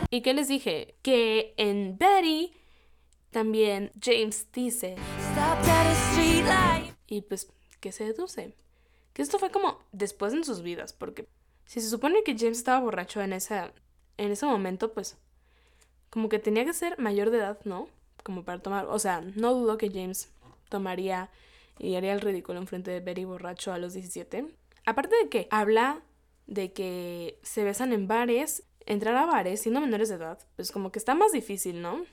¿Y 0.10 0.22
qué 0.22 0.34
les 0.34 0.48
dije? 0.48 0.96
Que 1.02 1.54
en 1.58 1.98
Betty 1.98 2.54
también 3.32 3.92
James 4.02 4.48
dice. 4.54 4.96
Y 7.08 7.22
pues 7.24 7.52
que 7.82 7.92
se 7.92 8.06
deduce. 8.06 8.56
Que 9.12 9.22
esto 9.22 9.40
fue 9.40 9.52
como 9.52 9.80
después 9.92 10.32
en 10.32 10.46
sus 10.46 10.62
vidas, 10.62 10.94
porque 10.94 11.28
si 11.66 11.82
se 11.82 11.90
supone 11.90 12.24
que 12.24 12.38
James 12.38 12.58
estaba 12.58 12.80
borracho 12.80 13.22
en, 13.22 13.34
esa, 13.34 13.72
en 14.18 14.32
ese 14.32 14.46
momento, 14.46 14.94
pues 14.94 15.18
como 16.10 16.30
que 16.30 16.40
tenía 16.40 16.66
que 16.66 16.74
ser 16.74 16.98
mayor 17.00 17.30
de 17.30 17.40
edad, 17.40 17.60
¿no? 17.66 17.88
Como 18.24 18.44
para 18.44 18.60
tomar, 18.60 18.86
o 18.86 19.00
sea, 19.00 19.22
no 19.36 19.54
dudo 19.54 19.78
que 19.78 19.90
James 19.90 20.30
tomaría 20.70 21.30
y 21.80 21.96
haría 21.96 22.14
el 22.14 22.22
ridículo 22.22 22.60
en 22.60 22.68
frente 22.68 22.92
de 22.92 23.00
Betty 23.00 23.26
borracho 23.26 23.74
a 23.74 23.78
los 23.78 23.94
17. 23.94 24.46
Aparte 24.86 25.16
de 25.22 25.30
que 25.30 25.48
habla 25.52 26.02
de 26.48 26.72
que 26.72 27.40
se 27.44 27.64
besan 27.64 27.92
en 27.92 28.08
bares, 28.08 28.64
entrar 28.86 29.16
a 29.16 29.26
bares 29.26 29.62
siendo 29.62 29.82
menores 29.82 30.10
de 30.10 30.16
edad, 30.16 30.40
pues 30.56 30.72
como 30.72 30.92
que 30.92 31.00
está 31.00 31.16
más 31.16 31.32
difícil, 31.32 31.82
¿no? 31.82 32.06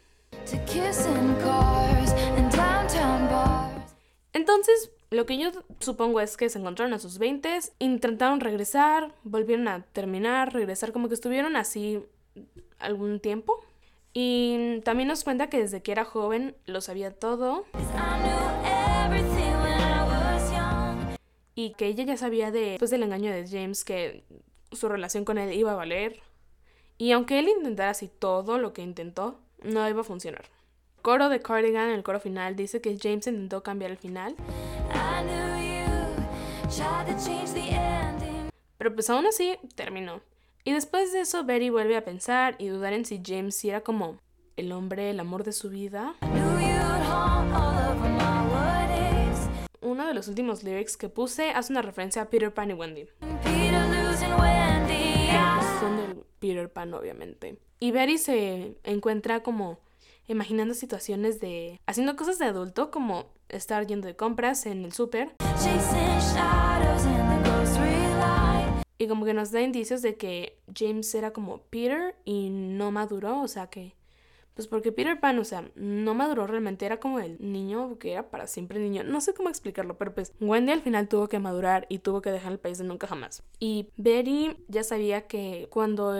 Entonces, 4.32 4.90
lo 5.12 5.26
que 5.26 5.36
yo 5.36 5.50
supongo 5.80 6.20
es 6.20 6.36
que 6.36 6.48
se 6.48 6.58
encontraron 6.58 6.94
a 6.94 6.98
sus 6.98 7.18
20, 7.18 7.58
intentaron 7.78 8.40
regresar, 8.40 9.14
volvieron 9.24 9.68
a 9.68 9.82
terminar, 9.92 10.52
regresar, 10.52 10.92
como 10.92 11.08
que 11.08 11.14
estuvieron 11.14 11.54
así 11.56 12.02
algún 12.78 13.20
tiempo. 13.20 13.60
Y 14.14 14.80
también 14.84 15.08
nos 15.08 15.24
cuenta 15.24 15.48
que 15.48 15.58
desde 15.58 15.82
que 15.82 15.92
era 15.92 16.04
joven 16.04 16.56
lo 16.66 16.80
sabía 16.80 17.14
todo. 17.14 17.64
Y 21.54 21.74
que 21.74 21.86
ella 21.86 22.04
ya 22.04 22.16
sabía 22.16 22.50
de, 22.50 22.70
después 22.70 22.90
del 22.90 23.02
engaño 23.02 23.30
de 23.30 23.46
James 23.46 23.84
que 23.84 24.24
su 24.72 24.88
relación 24.88 25.24
con 25.24 25.38
él 25.38 25.52
iba 25.52 25.72
a 25.72 25.76
valer. 25.76 26.20
Y 26.96 27.12
aunque 27.12 27.38
él 27.38 27.48
intentara 27.48 27.90
así 27.90 28.08
todo 28.08 28.58
lo 28.58 28.72
que 28.72 28.82
intentó, 28.82 29.40
no 29.62 29.86
iba 29.88 30.00
a 30.00 30.04
funcionar. 30.04 30.44
Coro 31.02 31.28
de 31.28 31.40
Cardigan, 31.40 31.90
el 31.90 32.04
coro 32.04 32.20
final, 32.20 32.54
dice 32.54 32.80
que 32.80 32.96
James 32.96 33.26
intentó 33.26 33.64
cambiar 33.64 33.90
el 33.90 33.96
final. 33.96 34.36
Pero 38.78 38.94
pues 38.94 39.10
aún 39.10 39.26
así 39.26 39.58
terminó. 39.74 40.20
Y 40.62 40.72
después 40.72 41.12
de 41.12 41.22
eso, 41.22 41.42
Betty 41.42 41.70
vuelve 41.70 41.96
a 41.96 42.04
pensar 42.04 42.54
y 42.58 42.68
dudar 42.68 42.92
en 42.92 43.04
si 43.04 43.20
James 43.24 43.64
era 43.64 43.80
como 43.80 44.20
el 44.56 44.70
hombre, 44.70 45.10
el 45.10 45.18
amor 45.18 45.42
de 45.42 45.50
su 45.50 45.70
vida. 45.70 46.14
Uno 49.80 50.06
de 50.06 50.14
los 50.14 50.28
últimos 50.28 50.62
lyrics 50.62 50.96
que 50.96 51.08
puse 51.08 51.50
hace 51.50 51.72
una 51.72 51.82
referencia 51.82 52.22
a 52.22 52.30
Peter 52.30 52.54
Pan 52.54 52.70
y 52.70 52.74
Wendy. 52.74 53.08
Son 55.80 55.96
del 55.96 56.24
Peter 56.38 56.72
Pan, 56.72 56.94
obviamente. 56.94 57.58
Y 57.80 57.90
Betty 57.90 58.18
se 58.18 58.76
encuentra 58.84 59.42
como 59.42 59.80
imaginando 60.26 60.74
situaciones 60.74 61.40
de 61.40 61.80
haciendo 61.86 62.16
cosas 62.16 62.38
de 62.38 62.46
adulto 62.46 62.90
como 62.90 63.26
estar 63.48 63.86
yendo 63.86 64.06
de 64.06 64.16
compras 64.16 64.66
en 64.66 64.84
el 64.84 64.92
súper. 64.92 65.34
Y 68.98 69.08
como 69.08 69.24
que 69.24 69.34
nos 69.34 69.50
da 69.50 69.60
indicios 69.60 70.00
de 70.02 70.16
que 70.16 70.58
James 70.74 71.12
era 71.14 71.32
como 71.32 71.62
Peter 71.62 72.14
y 72.24 72.50
no 72.50 72.92
maduró, 72.92 73.40
o 73.40 73.48
sea 73.48 73.66
que 73.66 73.96
Pues 74.54 74.68
porque 74.68 74.92
Peter 74.92 75.18
Pan, 75.18 75.38
o 75.38 75.44
sea, 75.44 75.70
no 75.74 76.14
maduró 76.14 76.46
realmente, 76.46 76.84
era 76.86 77.00
como 77.00 77.18
el 77.20 77.36
niño 77.40 77.98
que 77.98 78.12
era 78.12 78.30
para 78.30 78.46
siempre 78.46 78.78
niño. 78.78 79.04
No 79.04 79.20
sé 79.20 79.34
cómo 79.34 79.48
explicarlo, 79.48 79.96
pero 79.96 80.14
pues 80.14 80.32
Wendy 80.40 80.72
al 80.72 80.82
final 80.82 81.08
tuvo 81.08 81.28
que 81.28 81.38
madurar 81.38 81.86
y 81.88 81.98
tuvo 81.98 82.20
que 82.22 82.30
dejar 82.30 82.52
el 82.52 82.58
país 82.58 82.78
de 82.78 82.84
nunca 82.84 83.06
jamás. 83.06 83.42
Y 83.58 83.88
Betty 83.96 84.56
ya 84.68 84.84
sabía 84.84 85.26
que 85.26 85.68
cuando 85.70 86.14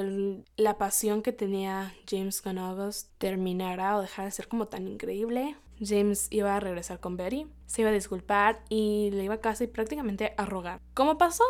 la 0.57 0.79
pasión 0.79 1.23
que 1.23 1.33
tenía 1.33 1.95
James 2.09 2.41
con 2.41 2.59
August 2.59 3.11
terminara 3.19 3.97
o 3.97 4.01
dejara 4.01 4.27
de 4.27 4.33
ser 4.33 4.49
como 4.49 4.69
tan 4.69 4.89
increíble, 4.89 5.57
James 5.81 6.29
iba 6.31 6.57
a 6.57 6.61
regresar 6.61 7.01
con 7.01 7.17
Betty, 7.17 7.47
se 7.67 7.83
iba 7.83 7.91
a 7.91 7.95
disculpar 7.95 8.62
y 8.69 9.11
le 9.12 9.25
iba 9.25 9.41
y 9.61 9.67
prácticamente 9.67 10.35
a 10.37 10.47
rogar. 10.47 10.81
¿Cómo 10.95 11.19
pasó? 11.19 11.45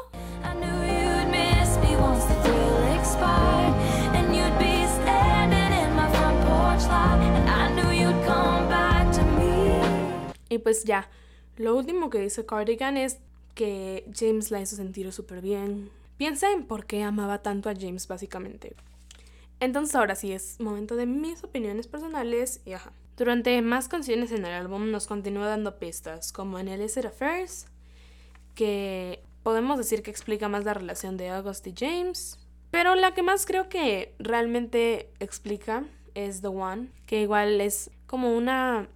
Y 10.53 10.59
pues 10.59 10.85
ya, 10.85 11.09
lo 11.57 11.75
último 11.75 12.11
que 12.11 12.19
dice 12.19 12.45
Cardigan 12.45 12.99
es 12.99 13.17
que 13.55 14.05
James 14.15 14.51
la 14.51 14.61
hizo 14.61 14.77
sentir 14.77 15.11
súper 15.11 15.41
bien. 15.41 15.89
Piensa 16.19 16.53
en 16.53 16.67
por 16.67 16.85
qué 16.85 17.03
amaba 17.03 17.39
tanto 17.39 17.71
a 17.71 17.75
James 17.75 18.07
básicamente. 18.07 18.77
Entonces 19.61 19.95
ahora 19.95 20.15
sí 20.15 20.31
es 20.31 20.61
momento 20.61 20.95
de 20.95 21.07
mis 21.07 21.43
opiniones 21.43 21.87
personales 21.87 22.61
y 22.67 22.75
ajá. 22.75 22.93
Durante 23.17 23.63
más 23.63 23.89
canciones 23.89 24.31
en 24.31 24.45
el 24.45 24.53
álbum 24.53 24.91
nos 24.91 25.07
continúa 25.07 25.47
dando 25.47 25.79
pistas, 25.79 26.33
como 26.33 26.59
en 26.59 26.69
Illicit 26.69 27.07
Affairs, 27.07 27.65
que 28.55 29.23
podemos 29.43 29.79
decir 29.79 30.03
que 30.03 30.11
explica 30.11 30.51
más 30.51 30.67
la 30.67 30.75
relación 30.75 31.17
de 31.17 31.31
August 31.31 31.67
y 31.67 31.73
James. 31.75 32.39
Pero 32.71 32.95
la 32.95 33.15
que 33.15 33.23
más 33.23 33.47
creo 33.47 33.71
que 33.71 34.15
realmente 34.19 35.09
explica 35.19 35.85
es 36.15 36.43
The 36.43 36.49
One, 36.49 36.89
que 37.07 37.23
igual 37.23 37.63
es 37.63 37.91
como 38.07 38.37
una 38.37 38.91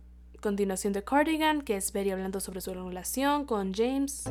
continuación 0.47 0.93
de 0.93 1.03
Cardigan, 1.03 1.63
que 1.63 1.75
es 1.75 1.93
Betty 1.93 2.13
hablando 2.13 2.39
sobre 2.39 2.61
su 2.61 2.73
relación 2.73 3.47
con 3.47 3.75
James. 3.75 4.31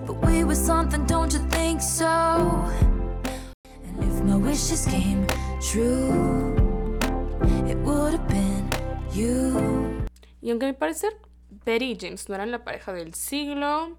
Y 10.41 10.51
aunque 10.51 10.65
a 10.65 10.69
mi 10.69 10.73
parecer 10.73 11.17
Betty 11.65 11.91
y 11.91 11.97
James 11.99 12.29
no 12.29 12.35
eran 12.35 12.49
la 12.49 12.63
pareja 12.63 12.93
del 12.93 13.13
siglo, 13.13 13.97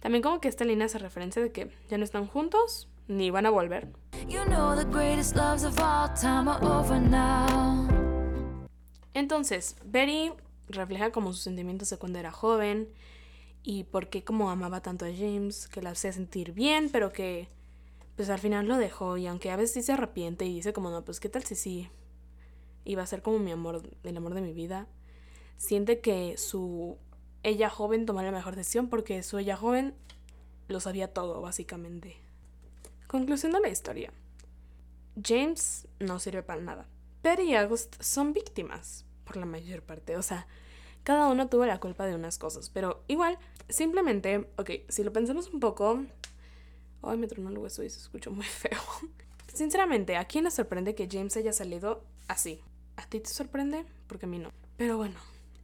también 0.00 0.22
como 0.22 0.40
que 0.40 0.48
esta 0.48 0.64
línea 0.64 0.86
hace 0.86 0.98
referencia 0.98 1.42
de 1.42 1.52
que 1.52 1.70
ya 1.90 1.98
no 1.98 2.04
están 2.04 2.26
juntos 2.28 2.88
ni 3.08 3.30
van 3.30 3.44
a 3.44 3.50
volver. 3.50 3.88
Entonces, 9.12 9.76
Betty 9.84 10.32
refleja 10.68 11.10
como 11.12 11.32
sus 11.32 11.42
sentimientos 11.42 11.90
de 11.90 11.98
cuando 11.98 12.18
era 12.18 12.30
joven 12.30 12.88
y 13.62 13.84
por 13.84 14.08
qué 14.08 14.24
como 14.24 14.50
amaba 14.50 14.80
tanto 14.80 15.04
a 15.04 15.08
James, 15.08 15.68
que 15.68 15.82
la 15.82 15.90
hacía 15.90 16.12
sentir 16.12 16.52
bien, 16.52 16.90
pero 16.90 17.12
que 17.12 17.48
pues 18.16 18.30
al 18.30 18.38
final 18.38 18.66
lo 18.66 18.76
dejó 18.76 19.16
y 19.16 19.26
aunque 19.26 19.50
a 19.50 19.56
veces 19.56 19.74
sí 19.74 19.82
se 19.82 19.92
arrepiente 19.92 20.44
y 20.44 20.54
dice 20.54 20.72
como 20.72 20.90
no, 20.90 21.04
pues 21.04 21.20
qué 21.20 21.28
tal 21.28 21.44
si 21.44 21.54
sí 21.54 21.88
iba 22.84 23.02
a 23.02 23.06
ser 23.06 23.22
como 23.22 23.38
mi 23.38 23.52
amor, 23.52 23.82
el 24.02 24.16
amor 24.16 24.34
de 24.34 24.40
mi 24.40 24.52
vida, 24.52 24.86
siente 25.56 26.00
que 26.00 26.36
su 26.36 26.96
ella 27.42 27.70
joven 27.70 28.06
tomó 28.06 28.22
la 28.22 28.32
mejor 28.32 28.56
decisión 28.56 28.88
porque 28.88 29.22
su 29.22 29.38
ella 29.38 29.56
joven 29.56 29.94
lo 30.68 30.80
sabía 30.80 31.12
todo 31.12 31.40
básicamente. 31.40 32.16
Conclusión 33.06 33.52
de 33.52 33.60
la 33.60 33.68
historia. 33.68 34.12
James 35.22 35.88
no 35.98 36.18
sirve 36.18 36.42
para 36.42 36.60
nada. 36.60 36.88
Perry 37.22 37.50
y 37.50 37.54
August 37.54 38.00
son 38.00 38.32
víctimas 38.32 39.04
por 39.28 39.36
la 39.36 39.46
mayor 39.46 39.82
parte. 39.82 40.16
O 40.16 40.22
sea, 40.22 40.46
cada 41.04 41.28
uno 41.28 41.48
tuvo 41.48 41.66
la 41.66 41.78
culpa 41.78 42.06
de 42.06 42.14
unas 42.14 42.38
cosas. 42.38 42.70
Pero 42.70 43.04
igual, 43.06 43.38
simplemente, 43.68 44.48
ok, 44.56 44.70
si 44.88 45.04
lo 45.04 45.12
pensamos 45.12 45.50
un 45.50 45.60
poco. 45.60 46.04
Ay, 47.02 47.16
me 47.16 47.28
tronó 47.28 47.50
el 47.50 47.58
hueso 47.58 47.84
y 47.84 47.90
se 47.90 48.00
escuchó 48.00 48.30
muy 48.30 48.46
feo. 48.46 48.80
Sinceramente, 49.52 50.16
¿a 50.16 50.24
quién 50.24 50.44
le 50.44 50.50
sorprende 50.50 50.94
que 50.94 51.08
James 51.10 51.36
haya 51.36 51.52
salido 51.52 52.02
así? 52.26 52.60
¿A 52.96 53.06
ti 53.06 53.20
te 53.20 53.28
sorprende? 53.28 53.84
Porque 54.06 54.26
a 54.26 54.28
mí 54.28 54.38
no. 54.38 54.50
Pero 54.76 54.96
bueno, 54.96 55.16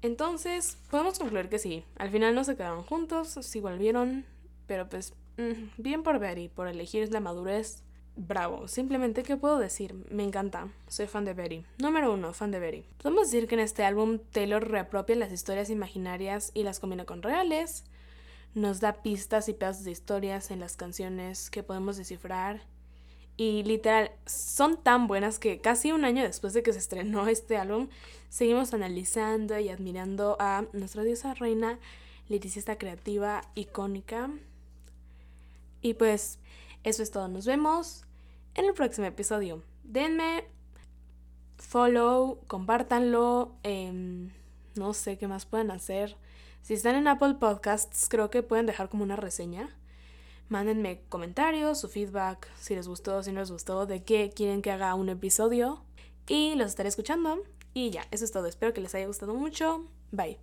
entonces 0.02 0.76
podemos 0.90 1.18
concluir 1.18 1.48
que 1.48 1.58
sí. 1.58 1.84
Al 1.96 2.10
final 2.10 2.34
no 2.34 2.44
se 2.44 2.56
quedaron 2.56 2.82
juntos, 2.82 3.38
sí 3.40 3.60
volvieron. 3.60 4.24
Pero 4.66 4.88
pues, 4.88 5.14
mm, 5.38 5.80
bien 5.82 6.02
por 6.02 6.18
Betty, 6.18 6.48
por 6.48 6.68
elegir 6.68 7.12
la 7.12 7.20
madurez 7.20 7.83
bravo. 8.16 8.68
Simplemente, 8.68 9.22
¿qué 9.22 9.36
puedo 9.36 9.58
decir? 9.58 9.94
Me 10.10 10.22
encanta. 10.22 10.68
Soy 10.88 11.06
fan 11.06 11.24
de 11.24 11.34
Betty. 11.34 11.64
Número 11.78 12.12
uno, 12.12 12.32
fan 12.32 12.50
de 12.50 12.60
Betty. 12.60 12.84
Podemos 13.02 13.30
decir 13.30 13.48
que 13.48 13.54
en 13.54 13.60
este 13.60 13.84
álbum 13.84 14.18
Taylor 14.32 14.68
reapropia 14.68 15.16
las 15.16 15.32
historias 15.32 15.70
imaginarias 15.70 16.50
y 16.54 16.62
las 16.62 16.80
combina 16.80 17.04
con 17.04 17.22
reales. 17.22 17.84
Nos 18.54 18.80
da 18.80 19.02
pistas 19.02 19.48
y 19.48 19.52
pedazos 19.52 19.84
de 19.84 19.90
historias 19.90 20.50
en 20.50 20.60
las 20.60 20.76
canciones 20.76 21.50
que 21.50 21.62
podemos 21.62 21.96
descifrar. 21.96 22.62
Y 23.36 23.64
literal, 23.64 24.12
son 24.26 24.80
tan 24.80 25.08
buenas 25.08 25.40
que 25.40 25.60
casi 25.60 25.90
un 25.90 26.04
año 26.04 26.22
después 26.22 26.52
de 26.52 26.62
que 26.62 26.72
se 26.72 26.78
estrenó 26.78 27.26
este 27.26 27.56
álbum, 27.56 27.88
seguimos 28.28 28.72
analizando 28.74 29.58
y 29.58 29.68
admirando 29.70 30.36
a 30.38 30.66
nuestra 30.72 31.02
diosa 31.02 31.34
reina, 31.34 31.80
liricista 32.28 32.78
creativa, 32.78 33.42
icónica. 33.56 34.30
Y 35.82 35.94
pues 35.94 36.38
eso 36.84 37.02
es 37.02 37.10
todo, 37.10 37.28
nos 37.28 37.46
vemos 37.46 38.02
en 38.54 38.66
el 38.66 38.74
próximo 38.74 39.06
episodio. 39.06 39.62
Denme 39.82 40.44
follow, 41.58 42.40
compártanlo, 42.46 43.56
em, 43.62 44.30
no 44.76 44.92
sé 44.92 45.18
qué 45.18 45.26
más 45.26 45.46
pueden 45.46 45.70
hacer. 45.70 46.16
Si 46.62 46.74
están 46.74 46.94
en 46.94 47.08
Apple 47.08 47.34
Podcasts, 47.34 48.08
creo 48.08 48.30
que 48.30 48.42
pueden 48.42 48.66
dejar 48.66 48.88
como 48.88 49.02
una 49.02 49.16
reseña. 49.16 49.68
Mándenme 50.48 51.02
comentarios, 51.08 51.80
su 51.80 51.88
feedback, 51.88 52.48
si 52.58 52.74
les 52.74 52.86
gustó, 52.86 53.22
si 53.22 53.32
no 53.32 53.40
les 53.40 53.50
gustó, 53.50 53.86
de 53.86 54.02
qué 54.02 54.30
quieren 54.34 54.62
que 54.62 54.70
haga 54.70 54.94
un 54.94 55.08
episodio. 55.08 55.82
Y 56.26 56.54
los 56.54 56.68
estaré 56.68 56.88
escuchando. 56.88 57.42
Y 57.74 57.90
ya, 57.90 58.06
eso 58.10 58.24
es 58.24 58.32
todo. 58.32 58.46
Espero 58.46 58.72
que 58.72 58.80
les 58.80 58.94
haya 58.94 59.06
gustado 59.06 59.34
mucho. 59.34 59.86
Bye. 60.10 60.38